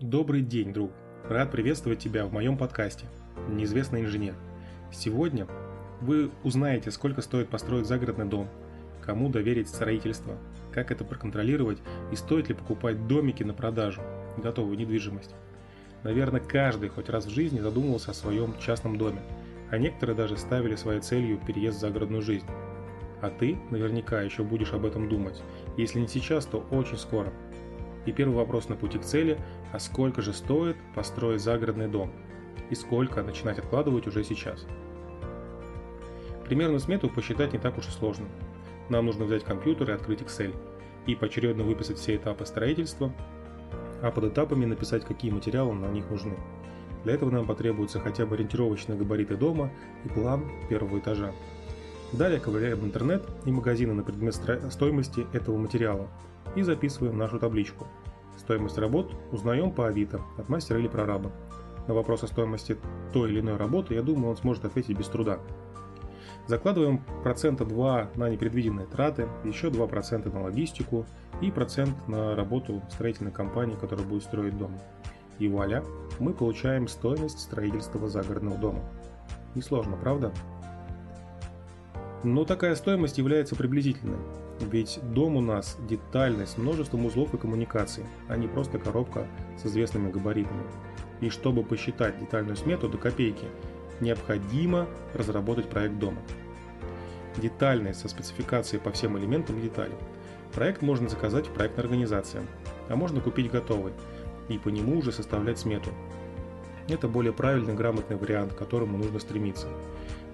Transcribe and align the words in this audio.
Добрый 0.00 0.40
день, 0.40 0.72
друг. 0.72 0.92
Рад 1.28 1.50
приветствовать 1.52 1.98
тебя 1.98 2.24
в 2.24 2.32
моем 2.32 2.56
подкасте 2.56 3.04
«Неизвестный 3.50 4.00
инженер». 4.00 4.34
Сегодня 4.90 5.46
вы 6.00 6.30
узнаете, 6.42 6.90
сколько 6.90 7.20
стоит 7.20 7.50
построить 7.50 7.84
загородный 7.84 8.24
дом, 8.24 8.48
кому 9.02 9.28
доверить 9.28 9.68
строительство, 9.68 10.38
как 10.72 10.90
это 10.90 11.04
проконтролировать 11.04 11.76
и 12.10 12.16
стоит 12.16 12.48
ли 12.48 12.54
покупать 12.54 13.06
домики 13.08 13.42
на 13.42 13.52
продажу, 13.52 14.00
готовую 14.38 14.78
недвижимость. 14.78 15.34
Наверное, 16.02 16.40
каждый 16.40 16.88
хоть 16.88 17.10
раз 17.10 17.26
в 17.26 17.34
жизни 17.34 17.60
задумывался 17.60 18.12
о 18.12 18.14
своем 18.14 18.54
частном 18.58 18.96
доме, 18.96 19.20
а 19.68 19.76
некоторые 19.76 20.16
даже 20.16 20.38
ставили 20.38 20.76
своей 20.76 21.02
целью 21.02 21.38
переезд 21.46 21.76
в 21.76 21.80
загородную 21.80 22.22
жизнь. 22.22 22.46
А 23.20 23.28
ты 23.28 23.58
наверняка 23.68 24.22
еще 24.22 24.44
будешь 24.44 24.72
об 24.72 24.86
этом 24.86 25.10
думать. 25.10 25.42
Если 25.76 26.00
не 26.00 26.08
сейчас, 26.08 26.46
то 26.46 26.66
очень 26.70 26.96
скоро. 26.96 27.30
И 28.06 28.12
первый 28.12 28.36
вопрос 28.36 28.68
на 28.68 28.76
пути 28.76 28.98
к 28.98 29.04
цели– 29.04 29.38
а 29.72 29.78
сколько 29.78 30.20
же 30.20 30.32
стоит 30.32 30.76
построить 30.94 31.40
загородный 31.40 31.88
дом? 31.88 32.10
И 32.70 32.74
сколько 32.74 33.22
начинать 33.22 33.58
откладывать 33.58 34.06
уже 34.06 34.24
сейчас? 34.24 34.66
Примерную 36.44 36.80
смету 36.80 37.08
посчитать 37.08 37.52
не 37.52 37.58
так 37.58 37.78
уж 37.78 37.86
и 37.86 37.90
сложно. 37.90 38.26
Нам 38.88 39.06
нужно 39.06 39.24
взять 39.24 39.44
компьютер 39.44 39.90
и 39.90 39.94
открыть 39.94 40.22
Excel 40.22 40.54
и 41.06 41.14
поочередно 41.14 41.62
выписать 41.62 41.98
все 41.98 42.16
этапы 42.16 42.44
строительства, 42.44 43.12
а 44.02 44.10
под 44.10 44.24
этапами 44.24 44.64
написать, 44.64 45.04
какие 45.04 45.30
материалы 45.30 45.74
на 45.74 45.86
них 45.86 46.10
нужны. 46.10 46.36
Для 47.04 47.14
этого 47.14 47.30
нам 47.30 47.46
потребуются 47.46 48.00
хотя 48.00 48.26
бы 48.26 48.34
ориентировочные 48.34 48.98
габариты 48.98 49.36
дома 49.36 49.70
и 50.04 50.08
план 50.08 50.50
первого 50.68 50.98
этажа. 50.98 51.32
Далее 52.12 52.40
ковыряем 52.40 52.84
интернет 52.84 53.24
и 53.44 53.50
магазины 53.50 53.94
на 53.94 54.02
предмет 54.02 54.34
стоимости 54.70 55.26
этого 55.32 55.56
материала 55.56 56.08
и 56.56 56.62
записываем 56.62 57.16
нашу 57.16 57.38
табличку– 57.38 57.86
Стоимость 58.40 58.78
работ 58.78 59.14
узнаем 59.32 59.70
по 59.70 59.86
Авито 59.86 60.22
от 60.38 60.48
мастера 60.48 60.78
или 60.78 60.88
прораба. 60.88 61.30
На 61.86 61.92
вопрос 61.92 62.24
о 62.24 62.26
стоимости 62.26 62.78
той 63.12 63.30
или 63.30 63.40
иной 63.40 63.56
работы, 63.56 63.94
я 63.94 64.02
думаю, 64.02 64.30
он 64.30 64.36
сможет 64.38 64.64
ответить 64.64 64.98
без 64.98 65.08
труда. 65.08 65.38
Закладываем 66.46 67.04
процента 67.22 67.66
2 67.66 68.12
на 68.16 68.30
непредвиденные 68.30 68.86
траты, 68.86 69.28
еще 69.44 69.68
2% 69.68 70.32
на 70.32 70.42
логистику 70.42 71.04
и 71.42 71.50
процент 71.50 72.08
на 72.08 72.34
работу 72.34 72.82
строительной 72.90 73.30
компании, 73.30 73.76
которая 73.78 74.06
будет 74.06 74.22
строить 74.22 74.56
дом. 74.56 74.72
И 75.38 75.46
вуаля, 75.46 75.84
мы 76.18 76.32
получаем 76.32 76.88
стоимость 76.88 77.40
строительства 77.40 78.08
загородного 78.08 78.56
дома. 78.56 78.80
Несложно, 79.54 79.96
правда? 79.98 80.32
Но 82.22 82.44
такая 82.44 82.74
стоимость 82.74 83.16
является 83.16 83.56
приблизительной. 83.56 84.18
Ведь 84.60 84.98
дом 85.02 85.36
у 85.36 85.40
нас 85.40 85.78
детальный, 85.88 86.46
с 86.46 86.58
множеством 86.58 87.06
узлов 87.06 87.32
и 87.32 87.38
коммуникаций, 87.38 88.04
а 88.28 88.36
не 88.36 88.46
просто 88.46 88.78
коробка 88.78 89.26
с 89.58 89.64
известными 89.64 90.10
габаритами. 90.10 90.62
И 91.22 91.30
чтобы 91.30 91.62
посчитать 91.62 92.18
детальную 92.20 92.56
смету 92.56 92.88
до 92.88 92.98
копейки, 92.98 93.46
необходимо 94.00 94.86
разработать 95.14 95.70
проект 95.70 95.98
дома. 95.98 96.18
Детальный, 97.38 97.94
со 97.94 98.08
спецификацией 98.08 98.82
по 98.82 98.90
всем 98.90 99.18
элементам 99.18 99.60
деталей. 99.60 99.96
Проект 100.52 100.82
можно 100.82 101.08
заказать 101.08 101.46
в 101.46 101.52
проектной 101.52 101.84
организации, 101.84 102.42
а 102.88 102.96
можно 102.96 103.20
купить 103.20 103.50
готовый 103.50 103.92
и 104.48 104.58
по 104.58 104.68
нему 104.68 104.98
уже 104.98 105.12
составлять 105.12 105.58
смету. 105.58 105.90
Это 106.88 107.06
более 107.08 107.32
правильный, 107.32 107.74
грамотный 107.74 108.16
вариант, 108.16 108.52
к 108.52 108.58
которому 108.58 108.98
нужно 108.98 109.20
стремиться. 109.20 109.68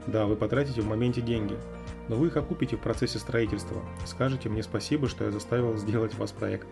Да, 0.07 0.27
вы 0.27 0.37
потратите 0.37 0.81
в 0.81 0.87
моменте 0.87 1.21
деньги, 1.21 1.57
но 2.09 2.17
вы 2.17 2.29
их 2.29 2.37
окупите 2.37 2.77
в 2.77 2.81
процессе 2.81 3.19
строительства. 3.19 3.83
Скажете 4.05 4.49
мне 4.49 4.63
спасибо, 4.63 5.09
что 5.09 5.25
я 5.25 5.31
заставил 5.31 5.77
сделать 5.77 6.15
вас 6.15 6.31
проект. 6.31 6.69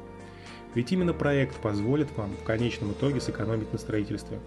Ведь 0.75 0.93
именно 0.93 1.13
проект 1.13 1.57
позволит 1.57 2.09
вам 2.17 2.33
в 2.37 2.45
конечном 2.45 2.93
итоге 2.93 3.21
сэкономить 3.21 3.73
на 3.73 3.79
строительстве. 3.79 4.39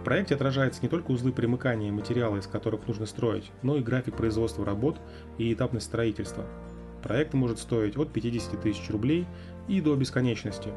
В 0.00 0.04
проекте 0.04 0.34
отражаются 0.34 0.82
не 0.82 0.88
только 0.88 1.10
узлы 1.10 1.32
примыкания 1.32 1.88
и 1.88 1.92
материалы, 1.92 2.38
из 2.38 2.46
которых 2.46 2.86
нужно 2.86 3.06
строить, 3.06 3.50
но 3.62 3.76
и 3.76 3.82
график 3.82 4.16
производства 4.16 4.64
работ 4.64 4.96
и 5.38 5.52
этапность 5.52 5.86
строительства. 5.86 6.44
Проект 7.02 7.34
может 7.34 7.58
стоить 7.58 7.96
от 7.96 8.12
50 8.12 8.60
тысяч 8.60 8.90
рублей 8.90 9.26
и 9.66 9.80
до 9.80 9.94
бесконечности. 9.96 10.70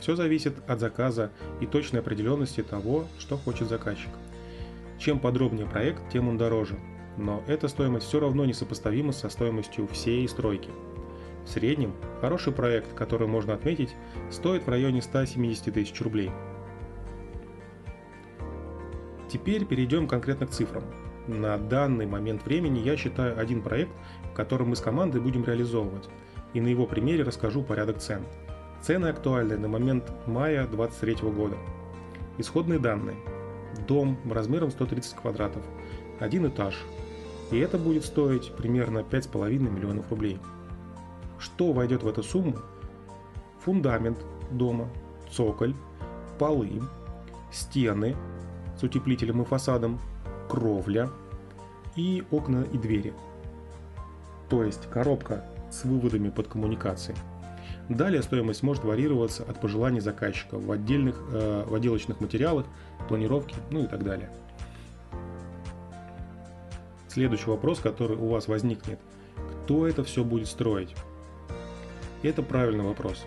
Все 0.00 0.14
зависит 0.14 0.54
от 0.66 0.80
заказа 0.80 1.30
и 1.60 1.66
точной 1.66 2.00
определенности 2.00 2.62
того, 2.62 3.06
что 3.18 3.36
хочет 3.36 3.68
заказчик. 3.68 4.10
Чем 4.98 5.18
подробнее 5.18 5.66
проект, 5.66 6.08
тем 6.10 6.28
он 6.28 6.38
дороже– 6.38 6.78
но 7.16 7.42
эта 7.46 7.68
стоимость 7.68 8.06
все 8.06 8.20
равно 8.20 8.44
несопоставима 8.44 9.12
со 9.12 9.28
стоимостью 9.28 9.86
всей 9.88 10.28
стройки. 10.28 10.70
В 11.44 11.48
среднем 11.48 11.94
хороший 12.20 12.52
проект, 12.52 12.92
который 12.94 13.28
можно 13.28 13.54
отметить, 13.54 13.94
стоит 14.30 14.66
в 14.66 14.68
районе 14.68 15.00
170 15.00 15.72
тысяч 15.72 16.00
рублей. 16.00 16.30
Теперь 19.28 19.64
перейдем 19.64 20.08
конкретно 20.08 20.46
к 20.46 20.50
цифрам. 20.50 20.82
На 21.26 21.56
данный 21.56 22.06
момент 22.06 22.44
времени 22.44 22.78
я 22.80 22.96
считаю 22.96 23.38
один 23.38 23.62
проект, 23.62 23.90
который 24.34 24.66
мы 24.66 24.76
с 24.76 24.80
командой 24.80 25.20
будем 25.20 25.44
реализовывать, 25.44 26.08
и 26.52 26.60
на 26.60 26.68
его 26.68 26.86
примере 26.86 27.24
расскажу 27.24 27.62
порядок 27.62 27.98
цен. 27.98 28.22
Цены 28.82 29.06
актуальны 29.06 29.56
на 29.56 29.68
момент 29.68 30.12
мая 30.26 30.66
2023 30.66 31.30
года. 31.30 31.56
Исходные 32.38 32.78
данные. 32.78 33.16
Дом 33.86 34.16
размером 34.30 34.70
130 34.70 35.14
квадратов, 35.14 35.62
один 36.20 36.46
этаж, 36.46 36.74
и 37.50 37.58
это 37.58 37.78
будет 37.78 38.04
стоить 38.04 38.52
примерно 38.56 39.00
5,5 39.00 39.58
миллионов 39.58 40.10
рублей. 40.10 40.38
Что 41.38 41.72
войдет 41.72 42.02
в 42.02 42.08
эту 42.08 42.22
сумму? 42.22 42.56
Фундамент 43.64 44.18
дома, 44.50 44.88
цоколь, 45.30 45.74
полы, 46.38 46.82
стены 47.52 48.16
с 48.78 48.82
утеплителем 48.82 49.42
и 49.42 49.44
фасадом, 49.44 50.00
кровля 50.48 51.10
и 51.94 52.24
окна 52.30 52.64
и 52.72 52.78
двери. 52.78 53.12
То 54.48 54.62
есть 54.62 54.88
коробка 54.90 55.44
с 55.70 55.84
выводами 55.84 56.30
под 56.30 56.48
коммуникации. 56.48 57.14
Далее 57.88 58.22
стоимость 58.22 58.62
может 58.62 58.84
варьироваться 58.84 59.44
от 59.44 59.60
пожеланий 59.60 60.00
заказчика 60.00 60.58
в 60.58 60.70
отдельных 60.72 61.22
э, 61.32 61.64
в 61.66 61.74
отделочных 61.74 62.20
материалах, 62.20 62.66
планировке, 63.08 63.54
ну 63.70 63.84
и 63.84 63.86
так 63.86 64.02
далее. 64.02 64.30
Следующий 67.08 67.48
вопрос, 67.48 67.78
который 67.78 68.16
у 68.16 68.28
вас 68.28 68.48
возникнет. 68.48 68.98
Кто 69.64 69.86
это 69.86 70.02
все 70.02 70.24
будет 70.24 70.48
строить? 70.48 70.94
Это 72.22 72.42
правильный 72.42 72.84
вопрос, 72.84 73.24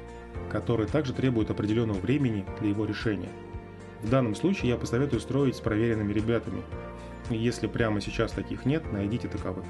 который 0.52 0.88
также 0.88 1.14
требует 1.14 1.50
определенного 1.50 1.98
времени 1.98 2.46
для 2.60 2.70
его 2.70 2.86
решения. 2.86 3.30
В 4.04 4.10
данном 4.10 4.36
случае 4.36 4.72
я 4.72 4.78
посоветую 4.78 5.22
строить 5.22 5.56
с 5.56 5.60
проверенными 5.62 6.12
ребятами. 6.12 6.62
Если 7.30 7.68
прямо 7.68 8.02
сейчас 8.02 8.32
таких 8.32 8.66
нет, 8.66 8.92
найдите 8.92 9.28
таковых. 9.28 9.66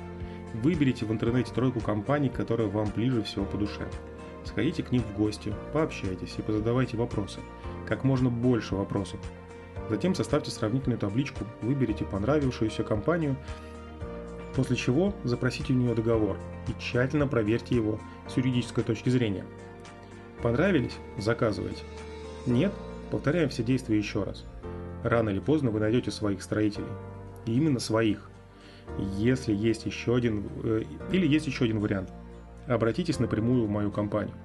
Выберите 0.54 1.06
в 1.06 1.12
интернете 1.12 1.54
тройку 1.54 1.80
компаний, 1.80 2.30
которые 2.30 2.70
вам 2.70 2.92
ближе 2.96 3.22
всего 3.22 3.46
по 3.46 3.58
душе. 3.58 3.88
Сходите 4.46 4.84
к 4.84 4.92
ним 4.92 5.04
в 5.04 5.18
гости, 5.18 5.54
пообщайтесь 5.74 6.36
и 6.38 6.42
позадавайте 6.42 6.98
вопросы. 6.98 7.40
Как 7.88 8.04
можно 8.04 8.30
больше 8.30 8.76
вопросов. 8.76 9.20
Затем 9.90 10.16
составьте 10.16 10.52
сравнительную 10.52 11.00
табличку, 11.00 11.46
выберите 11.62 12.06
понравившуюся 12.06 12.84
компанию 12.84 13.36
после 14.56 14.76
чего 14.76 15.14
запросите 15.24 15.74
у 15.74 15.76
нее 15.78 15.96
договор 15.96 16.38
и 16.68 16.74
тщательно 16.82 17.28
проверьте 17.28 17.76
его 17.76 18.00
с 18.28 18.36
юридической 18.36 18.84
точки 18.84 19.10
зрения. 19.10 19.46
Понравились? 20.42 20.98
Заказывайте. 21.18 21.84
Нет? 22.46 22.74
Повторяем 23.12 23.50
все 23.50 23.64
действия 23.64 23.98
еще 23.98 24.24
раз. 24.24 24.44
Рано 25.04 25.30
или 25.30 25.40
поздно 25.40 25.72
вы 25.72 25.80
найдете 25.80 26.12
своих 26.12 26.44
строителей. 26.44 26.88
И 27.46 27.56
именно 27.56 27.80
своих. 27.80 28.30
Если 29.18 29.54
есть 29.54 29.86
еще 29.86 30.16
один, 30.16 30.46
э, 30.64 30.84
или 31.12 31.26
есть 31.26 31.48
еще 31.48 31.66
один 31.66 31.80
вариант. 31.80 32.12
Обратитесь 32.70 33.18
напрямую 33.18 33.66
в 33.66 33.70
мою 33.70 33.90
компанию. 33.90 34.36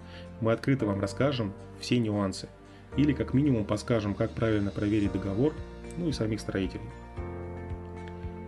Мы 0.41 0.53
открыто 0.53 0.87
вам 0.87 0.99
расскажем 0.99 1.53
все 1.79 1.99
нюансы. 1.99 2.49
Или 2.97 3.12
как 3.12 3.35
минимум 3.35 3.67
подскажем, 3.67 4.15
как 4.15 4.31
правильно 4.31 4.71
проверить 4.71 5.12
договор, 5.12 5.53
ну 5.99 6.09
и 6.09 6.12
самих 6.12 6.41
строителей. 6.41 6.88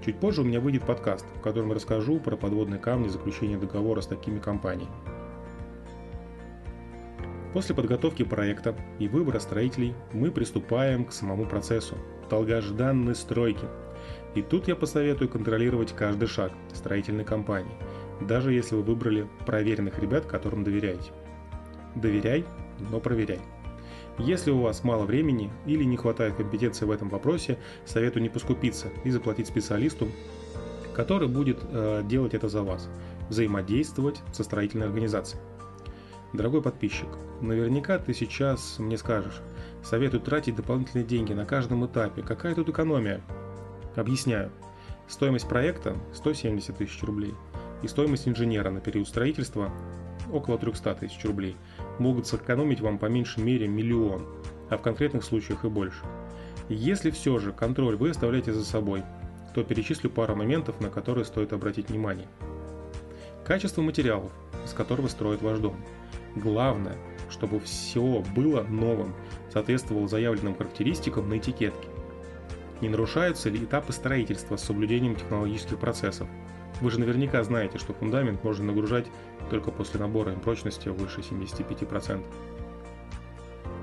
Чуть 0.02 0.18
позже 0.18 0.40
у 0.40 0.44
меня 0.44 0.60
выйдет 0.60 0.86
подкаст, 0.86 1.26
в 1.36 1.42
котором 1.42 1.72
расскажу 1.72 2.18
про 2.20 2.36
подводные 2.36 2.80
камни 2.80 3.08
заключения 3.08 3.58
договора 3.58 4.00
с 4.00 4.06
такими 4.06 4.38
компаниями. 4.38 4.94
После 7.52 7.74
подготовки 7.74 8.22
проекта 8.22 8.74
и 8.98 9.08
выбора 9.08 9.40
строителей 9.40 9.94
мы 10.14 10.30
приступаем 10.30 11.04
к 11.04 11.12
самому 11.12 11.44
процессу– 11.44 11.96
долгожданной 12.30 13.14
стройки. 13.14 13.66
И 14.34 14.40
тут 14.40 14.68
я 14.68 14.76
посоветую 14.76 15.28
контролировать 15.28 15.92
каждый 15.92 16.28
шаг 16.28 16.52
строительной 16.72 17.24
компании, 17.24 17.72
даже 18.20 18.52
если 18.52 18.74
вы 18.74 18.82
выбрали 18.82 19.26
проверенных 19.44 19.98
ребят, 19.98 20.26
которым 20.26 20.64
доверяете. 20.64 21.12
Доверяй, 21.94 22.44
но 22.90 23.00
проверяй. 23.00 23.40
Если 24.18 24.50
у 24.50 24.60
вас 24.60 24.82
мало 24.82 25.04
времени 25.04 25.50
или 25.66 25.84
не 25.84 25.96
хватает 25.96 26.36
компетенции 26.36 26.86
в 26.86 26.90
этом 26.90 27.08
вопросе, 27.10 27.58
советую 27.84 28.22
не 28.22 28.28
поскупиться 28.30 28.88
и 29.04 29.10
заплатить 29.10 29.46
специалисту, 29.46 30.08
который 30.94 31.28
будет 31.28 31.58
э, 31.62 32.02
делать 32.04 32.32
это 32.32 32.48
за 32.48 32.62
вас, 32.62 32.88
взаимодействовать 33.28 34.22
со 34.32 34.42
строительной 34.42 34.86
организацией. 34.86 35.42
Дорогой 36.32 36.62
подписчик, 36.62 37.08
наверняка 37.42 37.98
ты 37.98 38.14
сейчас 38.14 38.78
мне 38.78 38.96
скажешь, 38.96 39.42
советую 39.82 40.22
тратить 40.22 40.56
дополнительные 40.56 41.06
деньги 41.06 41.34
на 41.34 41.44
каждом 41.44 41.84
этапе. 41.84 42.22
Какая 42.22 42.54
тут 42.54 42.70
экономия? 42.70 43.20
Объясняю. 43.94 44.50
Стоимость 45.08 45.48
проекта 45.48 45.94
170 46.14 46.76
тысяч 46.76 47.02
рублей 47.02 47.34
и 47.82 47.88
стоимость 47.88 48.28
инженера 48.28 48.70
на 48.70 48.80
период 48.80 49.08
строительства 49.08 49.70
около 50.32 50.58
300 50.58 50.94
тысяч 50.94 51.24
рублей 51.24 51.56
могут 51.98 52.26
сэкономить 52.26 52.80
вам 52.80 52.98
по 52.98 53.06
меньшей 53.06 53.42
мере 53.42 53.68
миллион, 53.68 54.26
а 54.70 54.76
в 54.76 54.82
конкретных 54.82 55.24
случаях 55.24 55.64
и 55.64 55.68
больше. 55.68 56.04
Если 56.68 57.10
все 57.10 57.38
же 57.38 57.52
контроль 57.52 57.96
вы 57.96 58.10
оставляете 58.10 58.52
за 58.52 58.64
собой, 58.64 59.02
то 59.54 59.62
перечислю 59.62 60.10
пару 60.10 60.34
моментов, 60.34 60.80
на 60.80 60.90
которые 60.90 61.24
стоит 61.24 61.52
обратить 61.52 61.88
внимание. 61.88 62.26
Качество 63.44 63.82
материалов, 63.82 64.32
из 64.64 64.72
которого 64.72 65.08
строит 65.08 65.42
ваш 65.42 65.58
дом– 65.58 65.76
Главное, 66.36 66.96
чтобы 67.30 67.58
все 67.60 68.22
было 68.36 68.62
новым, 68.62 69.14
соответствовало 69.50 70.06
заявленным 70.06 70.54
характеристикам 70.54 71.30
на 71.30 71.38
этикетке. 71.38 71.88
Не 72.80 72.88
нарушаются 72.88 73.48
ли 73.48 73.64
этапы 73.64 73.92
строительства 73.92 74.56
с 74.56 74.64
соблюдением 74.64 75.16
технологических 75.16 75.78
процессов? 75.78 76.28
Вы 76.80 76.90
же 76.90 77.00
наверняка 77.00 77.42
знаете, 77.42 77.78
что 77.78 77.94
фундамент 77.94 78.44
можно 78.44 78.66
нагружать 78.66 79.06
только 79.50 79.70
после 79.70 79.98
набора 79.98 80.32
им 80.32 80.40
прочности 80.40 80.88
выше 80.88 81.20
75%. 81.20 82.22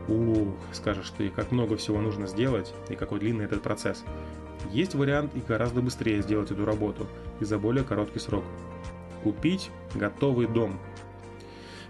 Ух, 0.09 0.55
скажешь 0.73 1.11
ты, 1.17 1.29
как 1.29 1.51
много 1.51 1.77
всего 1.77 2.01
нужно 2.01 2.27
сделать 2.27 2.73
и 2.89 2.95
какой 2.95 3.19
длинный 3.19 3.45
этот 3.45 3.61
процесс. 3.61 4.03
Есть 4.71 4.95
вариант 4.95 5.35
и 5.35 5.39
гораздо 5.39 5.81
быстрее 5.81 6.21
сделать 6.21 6.51
эту 6.51 6.65
работу 6.65 7.07
и 7.39 7.45
за 7.45 7.57
более 7.57 7.83
короткий 7.83 8.19
срок. 8.19 8.43
Купить 9.23 9.71
готовый 9.95 10.47
дом– 10.47 10.79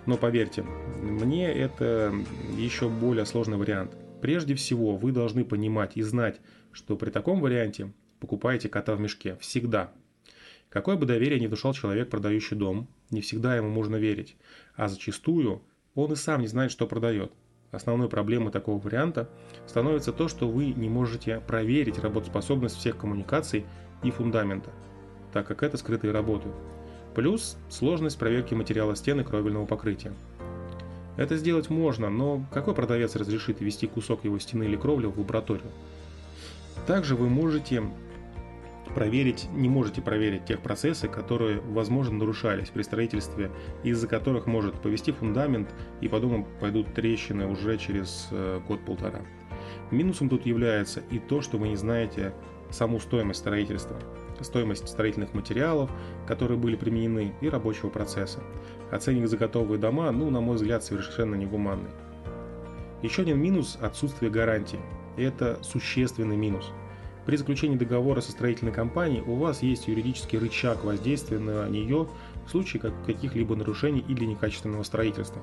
но 0.06 0.18
поверьте, 0.18 0.64
мне 1.02 1.52
это 1.52 2.14
еще 2.58 2.90
более 2.90 3.26
сложный 3.26 3.58
вариант. 3.58 3.96
Прежде 4.22 4.56
всего, 4.56 4.96
вы 4.96 5.12
должны 5.12 5.46
понимать 5.46 5.94
и 5.96 6.02
знать, 6.02 6.40
что 6.74 6.96
при 6.96 7.10
таком 7.10 7.40
варианте 7.40 7.92
покупаете 8.20 8.70
кота 8.70 8.96
в 8.96 9.00
мешке. 9.00 9.38
Всегда. 9.40 9.92
Какое 10.70 10.96
бы 10.96 11.06
доверие 11.06 11.40
ни 11.40 11.48
внушал 11.48 11.74
человек, 11.74 12.10
продающий 12.10 12.58
дом, 12.58 12.88
не 13.12 13.22
всегда 13.22 13.56
ему 13.56 13.70
можно 13.70 13.96
верить. 13.96 14.36
А 14.75 14.88
зачастую 14.88 15.62
он 15.96 16.12
и 16.14 16.16
сам 16.16 16.42
не 16.42 16.48
знает, 16.48 16.72
что 16.72 16.88
продает. 16.88 17.31
Основной 17.72 18.10
проблемой 18.10 18.52
такого 18.52 18.80
варианта 18.80 19.30
становится 19.68 20.12
то, 20.14 20.28
что 20.28 20.48
вы 20.48 20.68
не 20.68 20.90
можете 20.90 21.40
проверить 21.42 22.00
работоспособность 22.00 22.75
всех 22.75 22.98
коммуникаций 22.98 23.66
и 24.04 24.12
фундамента, 24.12 24.70
так 25.31 25.48
как 25.48 25.64
это 25.64 25.78
скрытые 25.78 26.12
работы. 26.12 26.50
Плюс 27.16 27.58
сложность 27.70 28.18
проверки 28.18 28.54
материала 28.54 28.96
стены 28.96 29.24
кровельного 29.24 29.66
покрытия. 29.66 30.14
Это 31.16 31.38
сделать 31.38 31.70
можно, 31.70 32.10
но 32.10 32.46
какой 32.52 32.74
продавец 32.74 33.16
разрешит 33.16 33.62
ввести 33.62 33.86
кусок 33.86 34.24
его 34.24 34.40
стены 34.40 34.64
или 34.64 34.75
кровли 34.75 35.06
в 35.06 35.20
лабораторию? 35.20 35.70
Также 36.86 37.16
вы 37.16 37.30
можете 37.30 37.84
проверить, 38.94 39.48
не 39.54 39.70
можете 39.70 40.02
проверить 40.02 40.46
тех 40.46 40.62
процессы, 40.62 41.08
которые, 41.08 41.60
возможно, 41.62 42.18
нарушались 42.18 42.70
при 42.70 42.84
строительстве, 42.84 43.52
из-за 43.84 44.08
которых 44.08 44.46
может 44.46 44.76
повести 44.82 45.12
фундамент 45.12 45.74
и 46.02 46.08
по 46.08 46.20
дому 46.20 46.48
пойдут 46.60 46.94
трещины 46.94 47.48
уже 47.48 47.78
через 47.78 48.28
э, 48.32 48.60
год-полтора. 48.68 49.22
Минусом 49.92 50.30
тут 50.30 50.46
является 50.46 51.02
и 51.10 51.20
то, 51.20 51.42
что 51.42 51.58
вы 51.58 51.70
не 51.70 51.76
знаете 51.76 52.34
саму 52.70 53.00
стоимость 53.00 53.40
строительства 53.40 53.98
стоимость 54.42 54.88
строительных 54.88 55.34
материалов, 55.34 55.90
которые 56.28 56.58
были 56.58 56.76
применены, 56.76 57.34
и 57.42 57.50
рабочего 57.50 57.90
процесса. 57.90 58.40
А 58.92 59.00
ценник 59.00 59.28
за 59.28 59.38
готовые 59.38 59.80
дома, 59.80 60.12
ну, 60.12 60.30
на 60.30 60.42
мой 60.42 60.56
взгляд, 60.56 60.84
совершенно 60.84 61.36
негуманный. 61.36 61.92
Еще 63.02 63.24
один 63.24 63.40
минус– 63.40 63.78
отсутствие 63.82 64.32
гарантии. 64.32 64.80
Это 65.18 65.60
существенный 65.62 66.38
минус. 66.38 66.71
При 67.25 67.38
заключении 67.38 67.77
договора 67.77 68.19
со 68.21 68.31
строительной 68.31 68.74
компанией 68.74 69.21
у 69.21 69.36
вас 69.36 69.63
есть 69.63 69.88
юридический 69.88 70.38
рычаг 70.38 70.83
воздействия 70.83 71.39
на 71.39 71.68
нее 71.69 72.07
в 72.45 72.51
случае 72.51 72.81
каких-либо 73.06 73.56
нарушений 73.56 74.04
или 74.07 74.25
некачественного 74.25 74.83
строительства. 74.83 75.42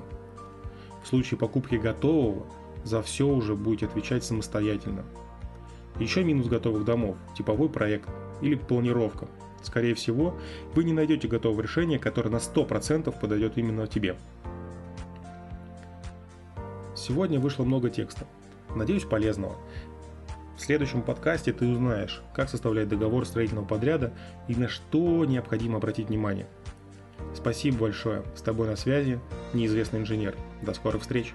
В 1.03 1.07
случае 1.07 1.39
покупки 1.39 1.75
готового 1.75 2.45
за 2.83 3.01
все 3.01 3.27
уже 3.27 3.55
будете 3.55 3.87
отвечать 3.87 4.23
самостоятельно. 4.23 5.03
Еще 5.99 6.23
минус 6.23 6.47
готовых 6.47 6.85
домов– 6.85 7.17
типовой 7.37 7.69
проект 7.69 8.09
или 8.41 8.55
планировка. 8.55 9.27
Скорее 9.63 9.93
всего, 9.95 10.35
вы 10.73 10.83
не 10.83 10.93
найдете 10.93 11.27
готового 11.27 11.61
решения, 11.61 11.99
которое 11.99 12.29
на 12.29 12.37
100% 12.37 13.19
подойдет 13.19 13.57
именно 13.57 13.87
тебе. 13.87 14.15
Сегодня 16.95 17.39
вышло 17.39 17.63
много 17.63 17.89
текста. 17.89 18.25
Надеюсь, 18.75 19.03
полезного. 19.03 19.55
В 20.57 20.61
следующем 20.61 21.01
подкасте 21.01 21.53
ты 21.53 21.67
узнаешь, 21.67 22.21
как 22.33 22.49
составлять 22.49 22.87
договор 22.87 23.25
строительного 23.25 23.65
подряда 23.65 24.13
и 24.47 24.55
на 24.55 24.67
что 24.67 25.25
необходимо 25.25 25.77
обратить 25.77 26.09
внимание. 26.09 26.47
Спасибо 27.33 27.79
большое. 27.79 28.23
С 28.35 28.41
тобой 28.41 28.67
на 28.67 28.75
связи 28.75 29.19
неизвестный 29.53 30.01
инженер. 30.01 30.35
До 30.61 30.73
скорых 30.73 31.01
встреч. 31.01 31.33